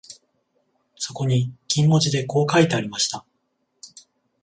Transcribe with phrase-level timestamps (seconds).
[0.95, 3.23] そこに金文字でこう書いてありました